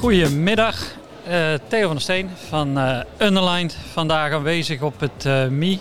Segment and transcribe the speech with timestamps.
[0.00, 0.76] Goedemiddag,
[1.28, 3.76] uh, Theo van der Steen van uh, Underlined.
[3.92, 5.80] Vandaag aanwezig op het uh, MI,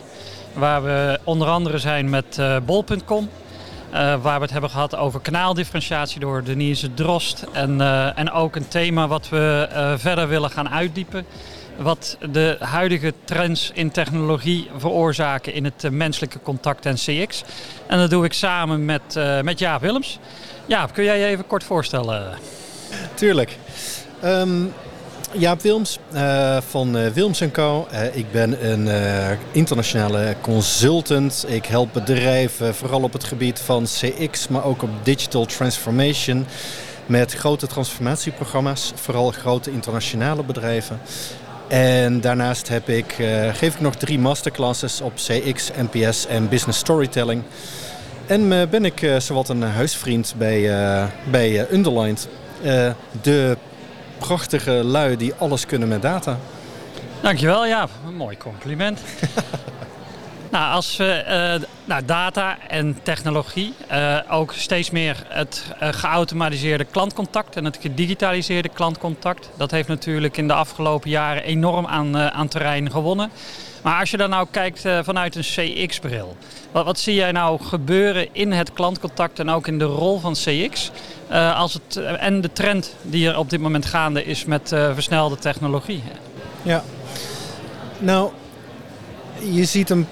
[0.54, 3.30] waar we onder andere zijn met bol.com.
[3.92, 7.46] waar we het hebben gehad over kanaaldifferentiatie door Denise Drost.
[7.52, 7.82] En,
[8.16, 11.26] en ook een thema wat we verder willen gaan uitdiepen.
[11.78, 17.44] Wat de huidige trends in technologie veroorzaken in het menselijke contact en CX.
[17.88, 20.20] En dat doe ik samen met, met Jaap Willems.
[20.66, 22.38] Jaap, kun jij je even kort voorstellen?
[23.14, 23.58] Tuurlijk.
[24.26, 24.74] Um,
[25.32, 27.88] Jaap Wilms uh, van uh, Wilms Co.
[27.94, 28.90] Uh, ik ben een
[29.52, 31.46] internationale consultant.
[31.48, 36.46] Ik help bedrijven vooral op het gebied van CX, maar ook op digital transformation.
[37.06, 41.00] Met grote transformatieprogramma's, vooral grote internationale bedrijven.
[41.68, 43.16] En daarnaast heb ik,
[43.54, 47.44] geef ik nog drie masterclasses op CX, NPS en Business Storytelling.
[48.26, 50.62] En ben ik zowat een huisvriend bij,
[51.32, 52.28] bij Underlined.
[53.22, 53.58] de
[54.20, 56.38] prachtige lui die alles kunnen met data.
[57.22, 57.88] Dankjewel, ja.
[58.08, 59.02] Een mooi compliment.
[60.52, 61.24] nou, als we
[61.62, 67.78] uh, nou, data en technologie, uh, ook steeds meer het uh, geautomatiseerde klantcontact en het
[67.82, 73.32] gedigitaliseerde klantcontact, dat heeft natuurlijk in de afgelopen jaren enorm aan, aan terrein gewonnen.
[73.84, 76.38] Maar als je dan nou kijkt vanuit een CX-bril,
[76.72, 80.34] wat, wat, zie jij nou gebeuren in het klantcontact en ook in de rol van
[80.34, 80.92] CX?
[81.32, 84.72] Uh, als het, eh, en de trend die er op dit moment gaande is met
[84.72, 86.04] uh, versnelde technologie.
[86.62, 86.84] Ja,
[88.00, 88.32] nou,
[89.52, 90.08] je ziet een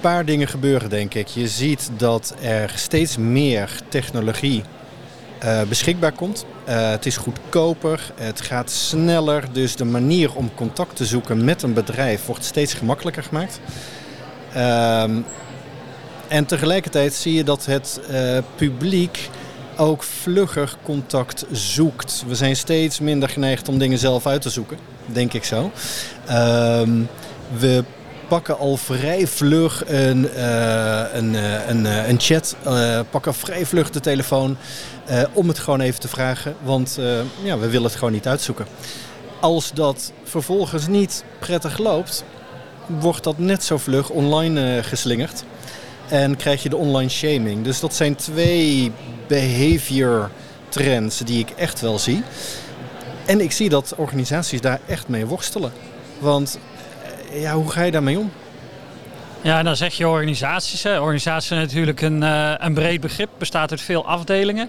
[0.00, 1.26] paar dingen gebeuren, denk ik.
[1.26, 4.62] Je ziet dat er steeds meer technologie
[5.68, 6.46] beschikbaar komt.
[6.64, 11.72] het is goedkoper, het gaat sneller, dus de manier om contact te zoeken met een
[11.72, 13.60] bedrijf wordt steeds gemakkelijker gemaakt.
[14.52, 15.20] Ehm,
[16.28, 18.00] en tegelijkertijd zie je dat het
[18.56, 19.30] publiek
[19.78, 22.24] ook vlugger contact zoekt.
[22.26, 25.70] We zijn steeds minder geneigd om dingen zelf uit te zoeken, denk ik zo.
[26.26, 27.02] Ehm,
[27.58, 27.84] we
[28.28, 32.56] pakken al vrij vlug een, uh, een, uh, een, uh, een chat,
[33.10, 34.56] pakken vrij vlug de telefoon
[35.32, 36.54] om het gewoon even te vragen.
[36.62, 36.98] Want
[37.42, 38.66] ja, we willen het gewoon niet uitzoeken.
[39.40, 42.24] Als dat vervolgens niet prettig loopt,
[42.86, 45.44] wordt dat net zo vlug online geslingerd.
[46.08, 47.64] En krijg je de online shaming.
[47.64, 48.92] Dus dat zijn twee
[49.26, 50.30] behavior
[50.68, 52.22] trends die ik echt wel zie.
[53.26, 55.72] En ik zie dat organisaties daar echt mee worstelen.
[56.18, 56.58] Want
[57.32, 58.30] eh, ja, hoe ga je daarmee om?
[59.42, 60.82] Ja, dan zeg je organisaties.
[60.82, 61.00] Hè.
[61.00, 64.68] Organisaties zijn natuurlijk een, uh, een breed begrip, bestaat uit veel afdelingen.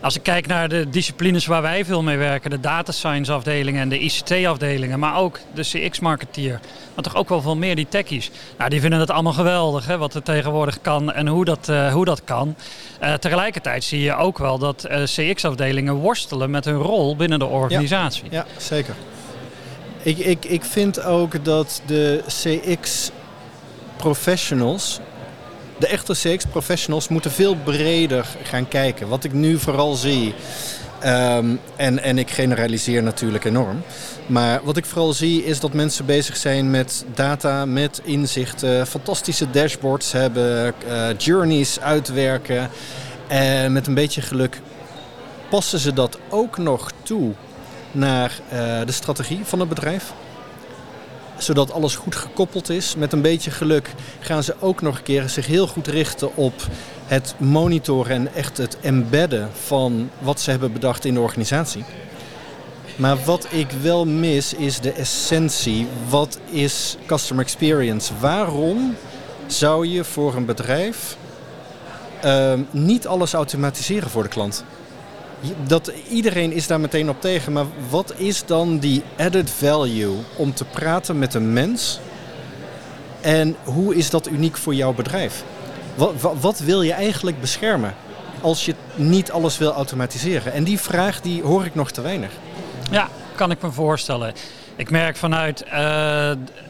[0.00, 3.80] Als ik kijk naar de disciplines waar wij veel mee werken, de data science afdelingen
[3.80, 6.60] en de ICT afdelingen, maar ook de CX-marketeer,
[6.94, 8.30] maar toch ook wel veel meer die techies.
[8.58, 11.92] Nou, die vinden het allemaal geweldig, hè, wat er tegenwoordig kan en hoe dat, uh,
[11.92, 12.56] hoe dat kan.
[13.02, 18.24] Uh, tegelijkertijd zie je ook wel dat CX-afdelingen worstelen met hun rol binnen de organisatie.
[18.30, 18.94] Ja, ja zeker.
[20.02, 23.10] Ik, ik, ik vind ook dat de CX
[24.00, 25.00] professionals,
[25.78, 29.08] de echte CX-professionals, moeten veel breder gaan kijken.
[29.08, 30.34] Wat ik nu vooral zie,
[31.04, 33.82] um, en, en ik generaliseer natuurlijk enorm.
[34.26, 39.50] Maar wat ik vooral zie is dat mensen bezig zijn met data, met inzichten, fantastische
[39.50, 42.70] dashboards hebben, uh, journeys uitwerken.
[43.26, 44.60] En met een beetje geluk
[45.48, 47.32] passen ze dat ook nog toe
[47.92, 50.12] naar uh, de strategie van het bedrijf
[51.42, 52.94] zodat alles goed gekoppeld is.
[52.96, 56.54] Met een beetje geluk gaan ze ook nog een keer zich heel goed richten op
[57.06, 61.84] het monitoren en echt het embedden van wat ze hebben bedacht in de organisatie.
[62.96, 65.86] Maar wat ik wel mis is de essentie.
[66.08, 68.12] Wat is customer experience?
[68.20, 68.96] Waarom
[69.46, 71.16] zou je voor een bedrijf
[72.24, 74.64] uh, niet alles automatiseren voor de klant?
[75.66, 77.52] Dat, iedereen is daar meteen op tegen.
[77.52, 82.00] Maar wat is dan die added value om te praten met een mens?
[83.20, 85.44] En hoe is dat uniek voor jouw bedrijf?
[85.94, 87.94] Wat, wat, wil je eigenlijk beschermen
[88.40, 90.52] als je niet alles wil automatiseren?
[90.52, 92.30] En die vraag die hoor ik nog te weinig.
[92.90, 94.32] Ja, kan ik me voorstellen.
[94.76, 95.72] Ik merk vanuit uh,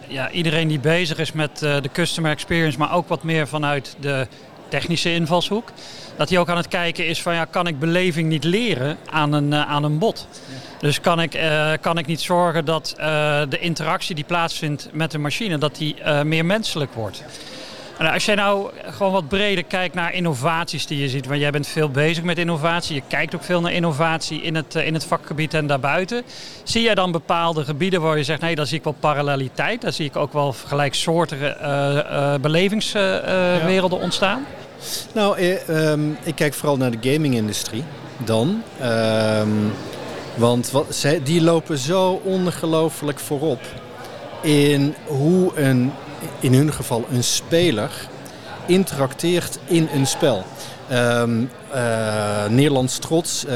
[0.06, 3.96] ja, iedereen die bezig is met uh, de customer experience, maar ook wat meer vanuit
[4.00, 4.26] de
[4.70, 5.68] technische invalshoek.
[6.16, 9.32] Dat hij ook aan het kijken is van ja, kan ik beleving niet leren aan
[9.32, 10.28] een, uh, aan een bot?
[10.78, 13.04] Dus kan ik, uh, kan ik niet zorgen dat uh,
[13.48, 17.22] de interactie die plaatsvindt met de machine, dat die meer menselijk wordt?
[17.98, 21.50] En als jij nou gewoon wat breder kijkt naar innovaties die je ziet, want jij
[21.50, 25.04] bent veel bezig met innovatie, je kijkt ook veel naar innovatie in het, in het
[25.04, 26.22] vakgebied en daarbuiten.
[26.62, 29.92] Zie jij dan bepaalde gebieden waar je zegt, nee, daar zie ik wel paralleliteit, daar
[29.92, 31.56] zie ik ook wel gelijksoortige
[32.40, 34.46] belevingswerelden ontstaan?
[35.12, 37.84] Nou, eh, ehm, ik kijk vooral naar de gaming-industrie
[38.24, 38.62] dan.
[38.80, 39.48] Ehm,
[40.34, 43.60] Want wat, zij, die lopen zo ongelooflijk voorop
[44.42, 45.92] in hoe een,
[46.40, 47.90] in hun geval een speler,
[48.66, 50.44] interacteert in een spel.
[50.92, 51.50] Um,
[52.48, 53.52] Nederlands trots, uh,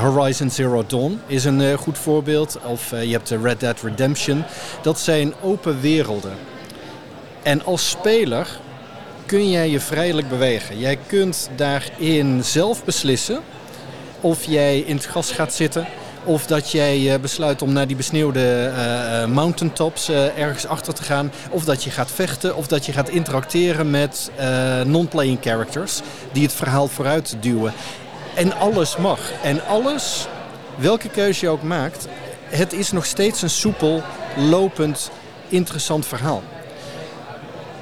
[0.00, 2.58] Horizon Zero Dawn is een goed voorbeeld.
[2.64, 4.44] Of je hebt Red Dead Redemption.
[4.82, 6.32] Dat zijn open werelden.
[7.42, 8.48] En als speler
[9.32, 10.78] kun jij je vrijelijk bewegen.
[10.78, 13.40] Jij kunt daarin zelf beslissen
[14.20, 15.86] of jij in het gras gaat zitten
[16.24, 21.32] of dat jij besluit om naar die besneeuwde uh, mountaintops uh, ergens achter te gaan.
[21.50, 22.56] Of dat je gaat vechten.
[22.56, 24.30] Of dat je gaat interacteren met
[24.86, 26.00] non-playing characters.
[26.32, 27.72] Die het verhaal vooruit duwen.
[28.34, 29.20] En alles mag.
[29.42, 30.26] En alles,
[30.76, 32.06] welke keuze je ook maakt.
[32.44, 34.02] Het is nog steeds een soepel,
[34.36, 35.10] lopend,
[35.48, 36.42] interessant verhaal.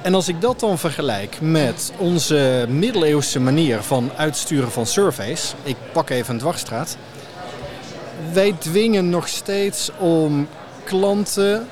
[0.01, 5.53] En als ik dat dan vergelijk met onze middeleeuwse manier van uitsturen van surveys.
[5.63, 6.97] Ik pak even een dwarsstraat
[8.33, 10.47] wij dwingen nog steeds om
[10.83, 11.67] klanten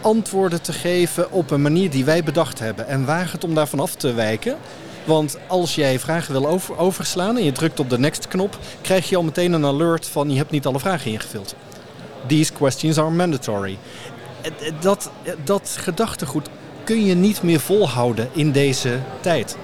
[0.00, 2.86] antwoorden te geven op een manier die wij bedacht hebben.
[2.86, 4.56] En waag het om daarvan af te wijken.
[5.04, 9.08] Want als jij vragen wil over, overslaan en je drukt op de next knop, krijg
[9.08, 11.54] je al meteen een alert van je hebt niet alle vragen ingevuld.
[12.26, 13.78] These questions are mandatory.
[14.80, 15.10] Dat,
[15.44, 16.48] dat gedachtegoed
[16.86, 19.56] kun je niet meer volhouden in deze tijd.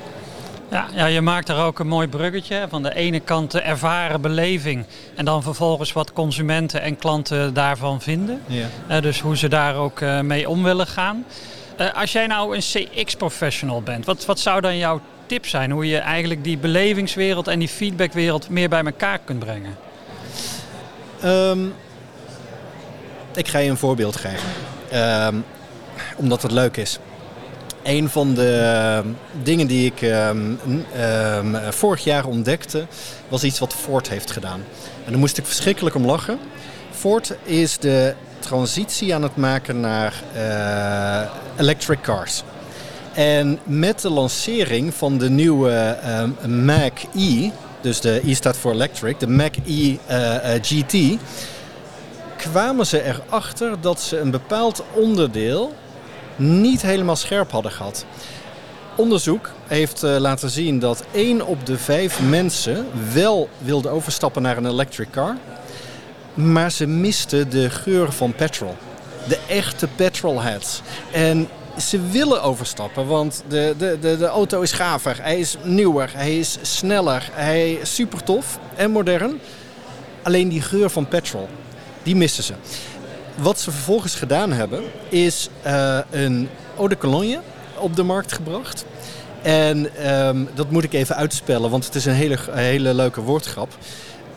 [0.70, 2.66] Ja, ja, je maakt er ook een mooi bruggetje.
[2.68, 4.84] Van de ene kant de ervaren beleving
[5.14, 8.40] en dan vervolgens wat consumenten en klanten daarvan vinden.
[8.46, 8.66] Ja.
[8.90, 11.24] Uh, dus hoe ze daar ook uh, mee om willen gaan.
[11.80, 15.70] Uh, als jij nou een CX-professional bent, wat, wat zou dan jouw tip zijn?
[15.70, 19.76] Hoe je eigenlijk die belevingswereld en die feedbackwereld meer bij elkaar kunt brengen?
[21.24, 21.74] Um,
[23.34, 24.48] ik ga je een voorbeeld geven.
[24.94, 25.44] Um,
[26.16, 26.98] omdat het leuk is.
[27.82, 29.08] Een van de ehm,
[29.42, 30.58] dingen die ik um,
[31.34, 32.86] um, vorig jaar ontdekte,
[33.28, 34.64] was iets wat Ford heeft gedaan.
[35.04, 36.38] En daar moest ik verschrikkelijk om lachen.
[36.90, 41.20] Ford is de transitie aan het maken naar uh,
[41.56, 42.42] electric cars.
[43.12, 45.96] En met de lancering van de nieuwe
[46.46, 47.50] Mac E,
[47.80, 51.18] dus de E staat voor electric, de Mac E uh, uh, GT,
[52.36, 55.72] kwamen ze erachter dat ze een bepaald onderdeel
[56.36, 58.04] niet helemaal scherp hadden gehad.
[58.96, 64.56] Onderzoek heeft uh, laten zien dat 1 op de 5 mensen wel wilde overstappen naar
[64.56, 65.36] een electric car.
[66.34, 68.76] Maar ze misten de geur van petrol.
[69.28, 70.80] De echte petrolheads.
[71.12, 71.48] En
[71.80, 75.18] ze willen overstappen, want de, de, de, de auto is gaver.
[75.22, 79.40] Hij is nieuwer, hij is sneller, hij is super tof en modern.
[80.22, 81.48] Alleen die geur van petrol,
[82.02, 82.54] die misten ze.
[83.36, 87.40] Wat ze vervolgens gedaan hebben, is uh, een eau de cologne
[87.78, 88.84] op de markt gebracht.
[89.42, 93.76] En um, dat moet ik even uitspellen, want het is een hele, hele leuke woordgrap.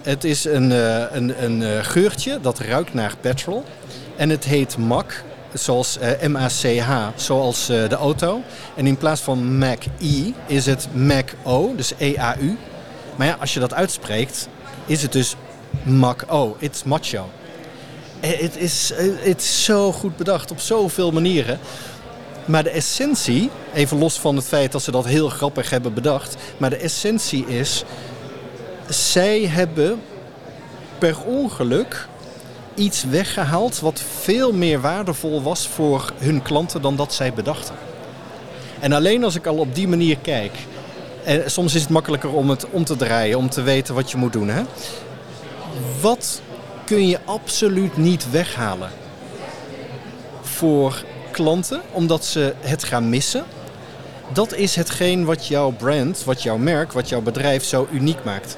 [0.02, 3.64] Het is een, uh, een, een uh, geurtje dat ruikt naar petrol.
[4.16, 5.98] En het heet MAC, zoals
[6.28, 8.42] M-A-C-H, zoals de auto.
[8.76, 12.58] En in plaats van Mac-E is het Mac-O, dus E-A-U.
[13.16, 14.48] Maar ja, als je dat uitspreekt,
[14.86, 15.36] is het dus
[15.84, 16.56] Mac-O.
[16.60, 17.30] It's macho.
[18.20, 21.60] Eh, het is, eh, het is zo goed bedacht op zoveel manieren.
[22.46, 26.36] Maar de essentie, even los van het feit dat ze dat heel grappig hebben bedacht,
[26.58, 27.84] maar de essentie is,
[28.90, 30.02] zij hebben
[30.98, 32.08] per ongeluk
[32.76, 37.76] iets weggehaald wat veel meer waardevol was voor hun klanten dan dat zij bedachten.
[38.80, 40.52] En alleen als ik al op die manier kijk,
[41.24, 44.18] en soms is het makkelijker om het om te draaien, om te weten wat je
[44.18, 44.48] moet doen.
[44.48, 44.62] Hè?
[46.02, 46.42] Wat
[46.86, 48.90] kun je absoluut niet weghalen
[50.42, 53.44] voor klanten, omdat ze het gaan missen.
[54.34, 58.58] Dat is hetgeen wat jouw brand, wat jouw merk, wat jouw bedrijf zo uniek maakt.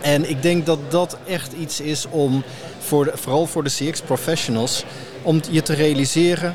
[0.00, 2.42] En ik denk dat dat echt iets is om,
[2.78, 4.84] voor vooral voor de CX professionals,
[5.22, 6.54] om je te realiseren.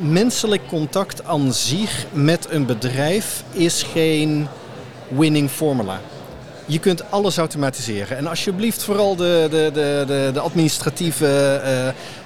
[0.00, 4.48] Menselijk contact aan zich met een bedrijf is geen
[5.08, 6.00] winning formula
[6.66, 8.16] je kunt alles automatiseren.
[8.16, 11.62] En alsjeblieft vooral de, de, de, de, administratieve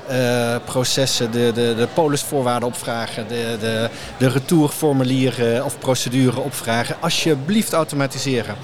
[0.09, 3.89] uh, uh, processen, de, de, de polisvoorwaarden opvragen, de, de,
[4.19, 6.97] de retourformulieren of procedure opvragen.
[7.01, 8.57] Alsjeblieft automatiseren.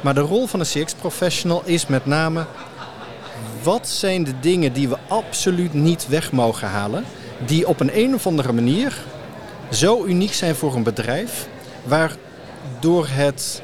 [0.00, 2.44] Maar de rol van een CX-professional is met name...
[3.62, 7.04] wat zijn de dingen die we absoluut niet weg mogen halen...
[7.46, 9.04] die op een, een of andere manier
[9.70, 11.48] zo uniek zijn voor een bedrijf...
[11.84, 13.62] waardoor het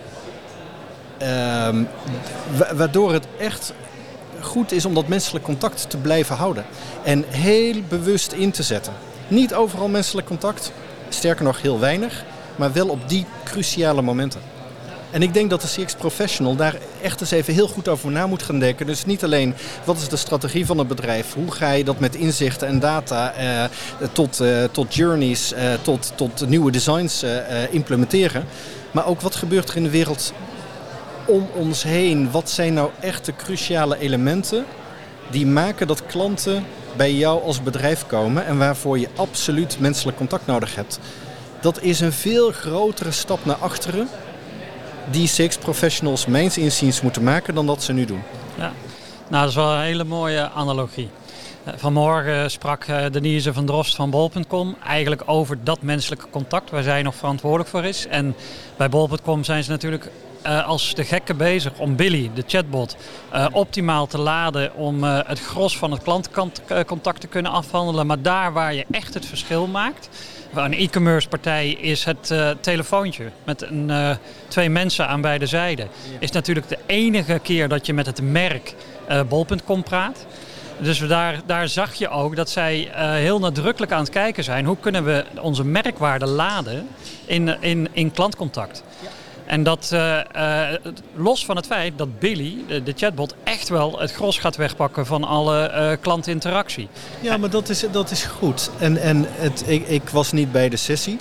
[2.75, 3.73] waardoor het echt
[4.41, 6.65] goed is om dat menselijk contact te blijven houden.
[7.05, 8.93] En heel bewust in te zetten.
[9.29, 10.73] Niet overal menselijk contact,
[11.09, 12.25] sterker nog heel weinig,
[12.57, 14.41] maar wel op die cruciale momenten.
[15.11, 18.27] En ik denk dat de CX Professional daar echt eens even heel goed over na
[18.27, 18.87] moet gaan denken.
[18.87, 19.55] Dus niet alleen
[19.85, 23.33] wat is de strategie van het bedrijf, hoe ga je dat met inzichten en data
[23.33, 23.65] eh,
[24.13, 28.45] tot, eh, tot journeys, eh, tot, tot nieuwe designs eh, eh, implementeren.
[28.91, 30.33] Maar ook wat gebeurt er in de wereld
[31.27, 32.31] om ons heen?
[32.31, 34.65] Wat zijn nou echt de cruciale elementen
[35.31, 36.65] die maken dat klanten
[36.97, 40.99] bij jou als bedrijf komen en waarvoor je absoluut menselijk contact nodig hebt?
[41.61, 44.09] Dat is een veel grotere stap naar achteren
[45.11, 48.23] die six professionals mijns inziens moeten maken dan dat ze nu doen.
[48.57, 48.73] Ja,
[49.29, 51.09] nou dat is wel een hele mooie analogie.
[51.65, 56.83] Eh, vanmorgen sprak eh, Denise van Drost van Bol.com eigenlijk over dat menselijke contact waar
[56.83, 58.07] zij nog verantwoordelijk voor is.
[58.07, 58.35] En
[58.77, 60.11] bij Bol.com zijn ze natuurlijk
[60.47, 62.97] uh, als de gekken bezig om Billy, de chatbot,
[63.35, 68.07] uh, optimaal te laden om uh, het gros van het klantcontact te kunnen afhandelen.
[68.07, 70.09] Maar daar waar je echt het verschil maakt,
[70.55, 74.17] een e-commerce partij is het telefoontje met een,
[74.49, 75.89] twee mensen aan beide zijden.
[76.19, 78.75] Is natuurlijk de enige keer dat je met het merk
[79.29, 80.27] bol.com praat.
[80.79, 84.65] Dus daar, daar zag je ook dat zij heel nadrukkelijk aan het kijken zijn.
[84.65, 86.89] Hoe kunnen we onze merkwaarde laden
[87.25, 88.83] in, in, in klantcontact?
[89.47, 90.69] En dat uh, uh,
[91.15, 95.07] los van het feit dat Billy, de, de, chatbot, echt wel het gros gaat wegpakken
[95.07, 96.89] van alle uh, klantinteractie.
[97.21, 98.71] Ja, maar dat is, dat is goed.
[98.79, 101.19] En, en het, ik, ik was niet bij de sessie.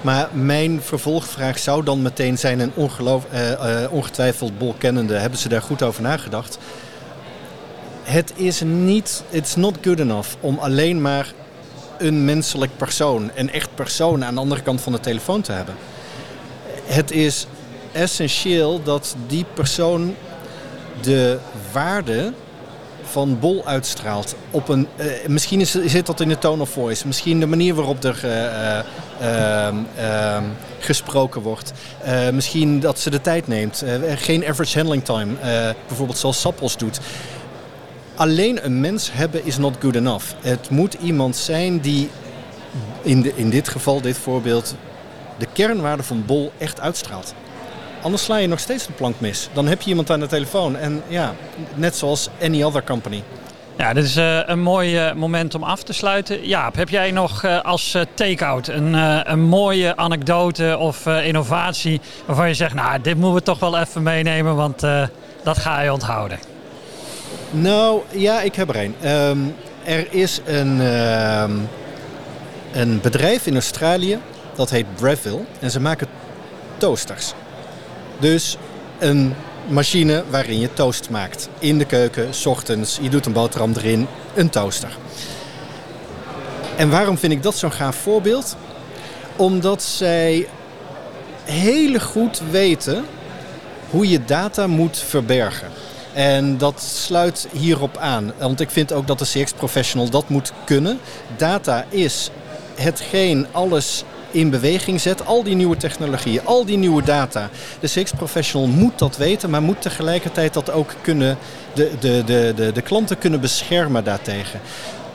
[0.00, 3.24] Maar mijn vervolgvraag zou dan meteen zijn, en ongeloof,
[3.90, 6.58] ongetwijfeld bolkennende, hebben ze daar goed over nagedacht.
[8.02, 11.32] Het is niet, it's not good enough om alleen maar
[11.98, 15.74] een menselijk persoon, een echt persoon aan de andere kant van de telefoon te hebben
[16.86, 17.46] het is
[17.92, 20.14] essentieel dat die persoon
[21.02, 21.38] de
[21.72, 22.32] waarde
[23.02, 24.34] van Bol uitstraalt.
[24.50, 27.06] Op een, uh, misschien is, zit dat in de tone of voice.
[27.06, 28.78] Misschien de manier waarop er uh,
[29.98, 30.38] uh,
[30.78, 31.72] gesproken wordt.
[32.02, 33.84] Eh, misschien dat ze de tijd neemt.
[34.16, 35.32] geen average handling time.
[35.86, 37.00] bijvoorbeeld zoals Sappos doet.
[38.14, 40.26] Alleen een mens hebben is not good enough.
[40.40, 42.10] Het moet iemand zijn die
[43.02, 44.74] in, de, in dit geval, dit voorbeeld,
[45.38, 47.34] de kernwaarde van Bol echt uitstraalt.
[48.02, 49.48] Anders sla je nog steeds de plank mis.
[49.52, 50.76] Dan heb je iemand aan de telefoon.
[50.76, 51.34] En ja,
[51.74, 53.22] net zoals any other company.
[53.76, 56.46] Ja, dit is uh, een mooi uh, moment om af te sluiten.
[56.46, 58.94] Jaap, heb jij nog uh, als take-out een,
[59.30, 64.02] een mooie anekdote of innovatie waarvan je zegt, nou, dit moeten we toch wel even
[64.02, 64.80] meenemen, want
[65.42, 66.38] dat ga je onthouden?
[67.50, 69.10] Nou, ja, ik heb er een.
[69.10, 69.54] Um,
[69.86, 71.52] er is een, ehm,
[72.72, 74.18] een bedrijf in Australië
[74.56, 75.44] dat heet Breville.
[75.60, 76.06] En ze maken
[76.76, 77.32] toasters.
[78.18, 78.56] Dus
[78.98, 79.34] een
[79.68, 81.48] machine waarin je toast maakt.
[81.58, 82.98] In de keuken, s ochtends.
[83.00, 84.06] Je doet een boterham erin.
[84.34, 84.96] Een toaster.
[86.76, 88.56] En waarom vind ik dat zo'n gaaf voorbeeld?
[89.36, 90.48] Omdat zij
[91.44, 93.04] heel goed weten
[93.90, 95.68] hoe je data moet verbergen.
[96.12, 98.32] En dat sluit hierop aan.
[98.38, 100.98] Want ik vind ook dat de CX Professional dat moet kunnen.
[101.36, 102.30] Data is
[102.74, 104.04] hetgeen alles
[104.36, 105.26] in beweging zet.
[105.26, 107.50] Al die nieuwe technologieën, al die nieuwe data.
[107.80, 111.38] De CX Professional moet dat weten, maar moet tegelijkertijd dat ook kunnen,
[111.72, 114.60] de, de, de, de, de klanten kunnen beschermen daartegen.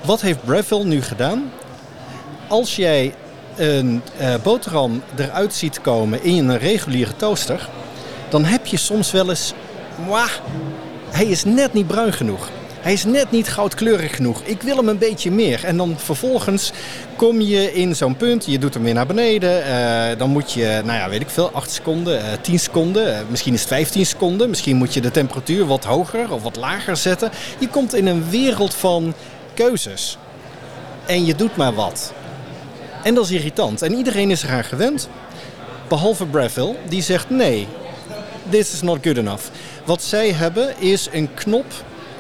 [0.02, 1.52] Wat heeft Breville nu gedaan?
[2.48, 3.14] Als jij
[3.56, 7.70] een uh, boterham eruit ziet komen in een reguliere toaster,
[8.30, 9.54] dan heb je soms wel eens,
[10.06, 10.30] mwah,
[11.10, 12.50] hij is net niet bruin genoeg.
[12.82, 14.42] Hij is net niet goudkleurig genoeg.
[14.44, 15.66] Ik wil hem een beetje meer.
[15.66, 16.72] En dan vervolgens
[17.16, 18.46] kom je in zo'n punt.
[18.46, 19.68] Je doet hem weer naar beneden.
[19.68, 23.08] Uh, dan moet je, nou ja, weet ik veel, 8 seconden, uh, eh, 10 seconden.
[23.08, 24.50] Uh, misschien is het 15 seconden.
[24.50, 27.32] Misschien moet je de temperatuur wat hoger of wat lager zetten.
[27.60, 29.14] Je komt in een wereld van
[29.54, 30.18] keuzes.
[31.06, 32.14] En je doet maar wat.
[33.04, 33.82] En dat is irritant.
[33.82, 35.10] En iedereen is eraan gewend.
[35.88, 37.68] Behalve Breville, die zegt nee,
[38.50, 39.44] this is not good enough.
[39.86, 41.66] Wat zij hebben is een knop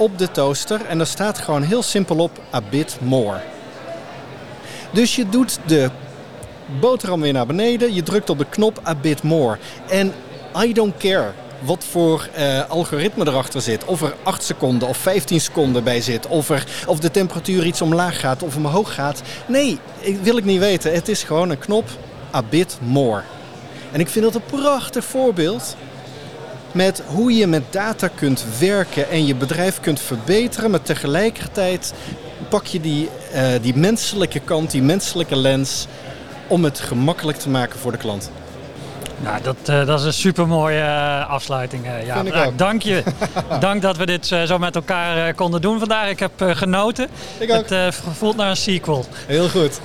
[0.02, 3.40] op de toaster en daar staat gewoon heel simpel op a bit more.
[4.92, 5.90] Dus je doet de
[6.80, 9.58] boterham weer naar beneden, je drukt op de knop a bit more.
[9.90, 10.14] En
[10.64, 13.86] I don't care wat voor uh, algoritme erachter zit.
[13.86, 16.28] Of er 8 seconden of 15 seconden bij zit.
[16.28, 19.22] Of, er, of de temperatuur iets omlaag gaat of omhoog gaat.
[19.46, 19.80] Nee,
[20.22, 20.94] wil ik niet weten.
[20.94, 21.90] Het is gewoon een knop
[22.34, 23.22] a bit more.
[23.92, 25.76] En ik vind dat een prachtig voorbeeld
[26.74, 31.94] met hoe je met data kunt werken en je bedrijf kunt verbeteren, maar tegelijkertijd
[32.50, 35.88] pak je die, uh, die menselijke kant, die menselijke lens,
[36.48, 38.32] om het gemakkelijk te maken voor de klant.
[39.18, 41.86] Nou, dat, uh, dat is een super mooie uh, afsluiting.
[41.86, 42.22] Uh, ja.
[42.22, 43.04] Nou, dank je.
[43.60, 46.10] dank dat we dit zo met elkaar konden doen vandaag.
[46.10, 47.08] Ik heb genoten.
[47.38, 47.70] Ik ook.
[47.70, 49.06] Het voelt naar een sequel.
[49.28, 49.80] Heel goed.